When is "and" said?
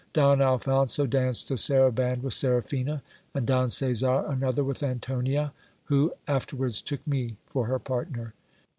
3.35-3.45